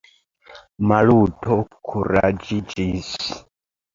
[0.91, 1.57] Maluto
[1.91, 3.13] kuraĝiĝis.